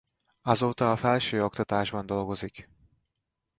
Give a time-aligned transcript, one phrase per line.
[0.41, 2.69] Azóta a felsőoktatásban dolgozik.